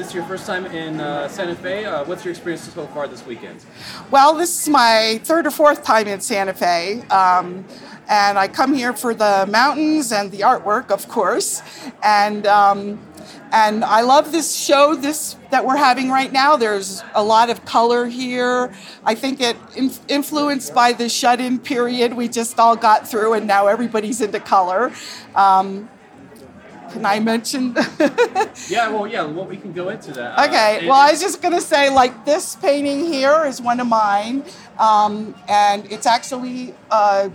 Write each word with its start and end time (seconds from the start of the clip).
Is 0.00 0.06
this 0.06 0.14
your 0.14 0.24
first 0.24 0.46
time 0.46 0.64
in 0.64 0.98
uh, 0.98 1.28
Santa 1.28 1.54
Fe? 1.54 1.84
Uh, 1.84 2.04
what's 2.06 2.24
your 2.24 2.30
experience 2.30 2.62
so 2.62 2.86
far 2.86 3.06
this 3.06 3.26
weekend? 3.26 3.62
Well, 4.10 4.34
this 4.34 4.62
is 4.62 4.66
my 4.66 5.20
third 5.24 5.46
or 5.46 5.50
fourth 5.50 5.84
time 5.84 6.08
in 6.08 6.22
Santa 6.22 6.54
Fe. 6.54 7.02
Um, 7.10 7.66
and 8.08 8.38
I 8.38 8.48
come 8.48 8.72
here 8.72 8.94
for 8.94 9.12
the 9.12 9.46
mountains 9.50 10.10
and 10.10 10.30
the 10.30 10.40
artwork, 10.40 10.90
of 10.90 11.06
course. 11.06 11.60
And 12.02 12.46
um, 12.46 12.98
and 13.52 13.84
I 13.84 14.00
love 14.00 14.32
this 14.32 14.56
show 14.56 14.94
this 14.94 15.36
that 15.50 15.66
we're 15.66 15.76
having 15.76 16.08
right 16.08 16.32
now. 16.32 16.56
There's 16.56 17.02
a 17.14 17.22
lot 17.22 17.50
of 17.50 17.66
color 17.66 18.06
here. 18.06 18.72
I 19.04 19.14
think 19.14 19.42
it 19.42 19.58
in, 19.76 19.90
influenced 20.08 20.74
by 20.74 20.94
the 20.94 21.10
shut-in 21.10 21.58
period 21.58 22.14
we 22.14 22.26
just 22.26 22.58
all 22.58 22.74
got 22.74 23.06
through, 23.06 23.34
and 23.34 23.46
now 23.46 23.66
everybody's 23.66 24.22
into 24.22 24.40
color. 24.40 24.92
Um, 25.34 25.90
can 26.90 27.06
I 27.06 27.20
mention? 27.20 27.74
yeah, 28.68 28.88
well, 28.88 29.06
yeah, 29.06 29.24
well, 29.24 29.46
we 29.46 29.56
can 29.56 29.72
go 29.72 29.88
into 29.88 30.12
that. 30.12 30.48
Okay, 30.48 30.86
uh, 30.86 30.88
well, 30.88 31.00
I 31.00 31.10
was 31.10 31.20
just 31.20 31.40
going 31.40 31.54
to 31.54 31.60
say, 31.60 31.90
like, 31.90 32.24
this 32.24 32.56
painting 32.56 33.06
here 33.06 33.44
is 33.46 33.60
one 33.60 33.80
of 33.80 33.86
mine, 33.86 34.44
um, 34.78 35.34
and 35.48 35.90
it's 35.90 36.06
actually 36.06 36.74
uh, 36.90 37.28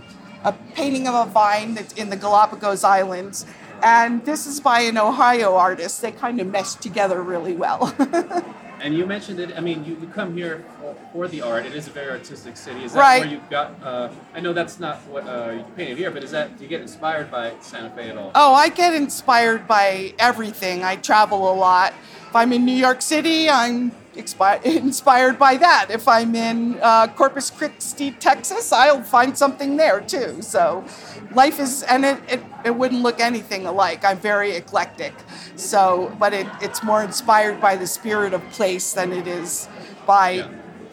a 0.44 0.52
painting 0.74 1.08
of 1.08 1.26
a 1.26 1.30
vine 1.30 1.74
that's 1.74 1.94
in 1.94 2.10
the 2.10 2.16
Galapagos 2.16 2.84
Islands. 2.84 3.46
And 3.82 4.24
this 4.24 4.46
is 4.46 4.60
by 4.60 4.80
an 4.80 4.98
Ohio 4.98 5.54
artist. 5.54 6.02
They 6.02 6.12
kind 6.12 6.40
of 6.40 6.46
mesh 6.48 6.74
together 6.74 7.22
really 7.22 7.54
well. 7.54 7.94
and 8.80 8.94
you 8.94 9.06
mentioned 9.06 9.40
it. 9.40 9.56
I 9.56 9.60
mean, 9.60 9.84
you, 9.84 9.96
you 10.00 10.06
come 10.08 10.36
here 10.36 10.64
for, 10.80 10.96
for, 11.12 11.28
the 11.28 11.42
art. 11.42 11.66
It 11.66 11.74
is 11.74 11.86
a 11.86 11.90
very 11.90 12.10
artistic 12.10 12.56
city. 12.56 12.84
Is 12.84 12.92
that 12.92 13.00
right. 13.00 13.22
where 13.22 13.30
you've 13.30 13.50
got? 13.50 13.82
Uh, 13.82 14.10
I 14.34 14.40
know 14.40 14.52
that's 14.52 14.78
not 14.78 14.98
what 15.08 15.26
uh, 15.26 15.52
you 15.56 15.64
painted 15.76 15.98
here, 15.98 16.10
but 16.10 16.22
is 16.22 16.30
that 16.30 16.56
do 16.56 16.64
you 16.64 16.68
get 16.68 16.80
inspired 16.80 17.30
by 17.30 17.54
Santa 17.60 17.90
Fe 17.90 18.10
at 18.10 18.16
all? 18.16 18.32
Oh, 18.34 18.54
I 18.54 18.68
get 18.68 18.94
inspired 18.94 19.66
by 19.66 20.14
everything. 20.18 20.84
I 20.84 20.96
travel 20.96 21.50
a 21.50 21.54
lot. 21.54 21.94
If 22.28 22.36
I'm 22.36 22.52
in 22.52 22.64
New 22.64 22.72
York 22.72 23.02
City, 23.02 23.48
I'm 23.48 23.92
inspired 24.64 25.38
by 25.38 25.56
that. 25.56 25.86
If 25.90 26.08
I'm 26.08 26.34
in 26.34 26.78
uh, 26.82 27.08
Corpus 27.08 27.50
Christi, 27.50 28.12
Texas, 28.12 28.72
I'll 28.72 29.02
find 29.02 29.36
something 29.36 29.76
there 29.76 30.00
too. 30.00 30.42
So 30.42 30.84
life 31.32 31.60
is, 31.60 31.82
and 31.84 32.04
it, 32.04 32.18
it, 32.28 32.42
it 32.64 32.74
wouldn't 32.76 33.02
look 33.02 33.20
anything 33.20 33.66
alike. 33.66 34.04
I'm 34.04 34.18
very 34.18 34.52
eclectic. 34.52 35.14
So, 35.56 36.14
but 36.18 36.32
it, 36.32 36.46
it's 36.60 36.82
more 36.82 37.02
inspired 37.02 37.60
by 37.60 37.76
the 37.76 37.86
spirit 37.86 38.34
of 38.34 38.42
place 38.50 38.92
than 38.92 39.12
it 39.12 39.26
is 39.26 39.68
by 40.06 40.30
yeah. 40.30 40.48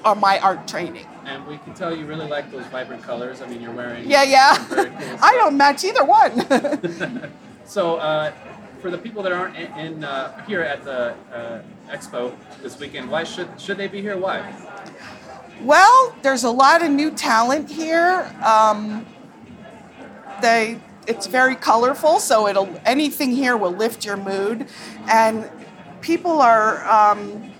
uh, 0.05 0.15
my 0.15 0.39
art 0.39 0.67
training. 0.67 1.07
And 1.25 1.45
we 1.47 1.57
can 1.59 1.73
tell 1.73 1.95
you 1.95 2.05
really 2.05 2.27
like 2.27 2.51
those 2.51 2.65
vibrant 2.65 3.01
colors. 3.03 3.41
I 3.41 3.47
mean, 3.47 3.61
you're 3.61 3.71
wearing. 3.71 4.09
Yeah, 4.09 4.23
yeah. 4.23 4.57
Cool 4.67 4.89
I 5.21 5.31
don't 5.35 5.55
match 5.55 5.83
either 5.85 6.03
one. 6.03 7.31
so, 7.65 7.95
uh, 7.95 8.33
for 8.83 8.91
the 8.91 8.97
people 8.97 9.23
that 9.23 9.31
aren't 9.31 9.55
in, 9.55 9.71
in 9.79 10.03
uh, 10.03 10.45
here 10.45 10.59
at 10.59 10.83
the 10.83 11.15
uh, 11.33 11.61
expo 11.89 12.35
this 12.61 12.77
weekend, 12.77 13.09
why 13.09 13.23
should 13.23 13.47
should 13.59 13.77
they 13.77 13.87
be 13.87 14.01
here? 14.01 14.17
Why? 14.17 14.53
Well, 15.61 16.13
there's 16.21 16.43
a 16.43 16.51
lot 16.51 16.83
of 16.83 16.91
new 16.91 17.09
talent 17.09 17.71
here. 17.71 18.29
Um, 18.43 19.05
they 20.41 20.81
it's 21.07 21.27
very 21.27 21.55
colorful, 21.55 22.19
so 22.19 22.47
it'll 22.49 22.69
anything 22.85 23.31
here 23.31 23.55
will 23.55 23.71
lift 23.71 24.03
your 24.03 24.17
mood, 24.17 24.67
and 25.07 25.49
people 26.01 26.41
are 26.41 26.85
um, 26.85 27.53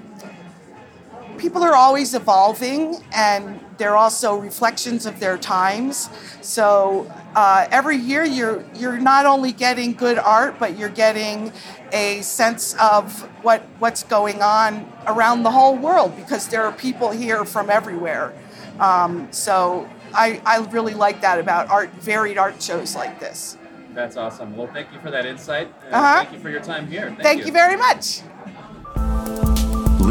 people 1.38 1.64
are 1.64 1.76
always 1.76 2.14
evolving, 2.14 2.98
and 3.14 3.60
they're 3.78 3.96
also 3.96 4.38
reflections 4.38 5.06
of 5.06 5.20
their 5.20 5.38
times. 5.38 6.10
So 6.42 7.12
uh, 7.36 7.68
every 7.72 7.98
year, 7.98 8.24
you're 8.24 8.64
you're 8.76 9.00
not 9.00 9.26
only 9.26 9.52
getting 9.52 9.94
good 9.94 10.18
art, 10.18 10.60
but 10.60 10.78
you're 10.78 10.90
getting 10.90 11.52
a 11.92 12.22
sense 12.22 12.76
of 12.76 13.22
what 13.44 13.62
what's 13.80 14.04
going 14.04 14.42
on 14.42 14.92
around 15.08 15.44
the 15.44 15.52
whole 15.52 15.76
world 15.76 16.16
because 16.16 16.48
there 16.48 16.64
are 16.64 16.72
people 16.72 17.12
here 17.12 17.46
from 17.46 17.70
everywhere. 17.70 18.34
Um, 18.80 19.28
so 19.32 19.88
I, 20.14 20.42
I 20.46 20.60
really 20.72 20.94
like 20.94 21.22
that 21.22 21.40
about 21.40 21.70
art, 21.70 21.92
varied 21.96 22.38
art 22.38 22.62
shows 22.62 22.96
like 22.96 23.20
this. 23.20 23.58
That's 23.94 24.18
awesome. 24.18 24.56
Well, 24.58 24.68
thank 24.68 24.92
you 24.92 25.00
for 25.00 25.12
that 25.12 25.26
insight. 25.26 25.68
Uh-huh. 25.92 26.24
Thank 26.24 26.34
you 26.34 26.40
for 26.40 26.50
your 26.50 26.62
time 26.62 26.88
here. 26.88 27.08
Thank, 27.10 27.22
thank 27.22 27.40
you. 27.42 27.48
you 27.48 27.52
very 27.52 27.76
much. 27.76 28.22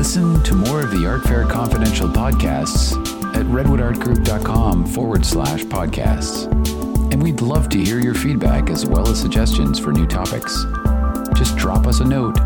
Listen 0.03 0.43
to 0.43 0.55
more 0.57 0.81
of 0.81 0.91
the 0.91 1.07
Art 1.07 1.23
Fair 1.23 1.45
Confidential 1.45 2.09
podcasts 2.09 2.97
at 3.37 3.47
redwoodartgroup.com 3.47 4.85
forward 4.85 5.25
slash 5.25 5.63
podcasts. 5.63 6.51
And 7.13 7.23
we'd 7.23 7.41
love 7.41 7.69
to 7.69 7.79
hear 7.79 8.01
your 8.01 8.17
feedback 8.17 8.69
as 8.69 8.85
well 8.85 9.09
as 9.09 9.21
suggestions 9.21 9.79
for 9.79 9.93
new 9.93 10.09
topics. 10.09 10.65
Just 11.37 11.57
drop 11.57 11.87
us 11.87 12.01
a 12.01 12.05
note 12.05 12.37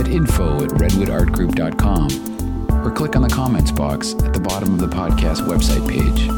at 0.00 0.08
info 0.08 0.64
at 0.64 0.70
redwoodartgroup.com 0.70 2.84
or 2.84 2.90
click 2.90 3.14
on 3.14 3.22
the 3.22 3.28
comments 3.28 3.70
box 3.70 4.14
at 4.24 4.32
the 4.32 4.40
bottom 4.40 4.74
of 4.74 4.80
the 4.80 4.88
podcast 4.88 5.46
website 5.46 5.88
page. 5.88 6.28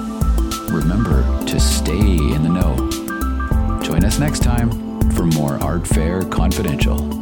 Remember 0.70 1.22
to 1.46 1.58
stay 1.58 1.98
in 1.98 2.42
the 2.42 2.50
know. 2.50 2.76
Join 3.82 4.04
us 4.04 4.18
next 4.18 4.42
time 4.42 5.00
for 5.12 5.24
more 5.24 5.54
Art 5.62 5.86
Fair 5.86 6.24
Confidential. 6.24 7.17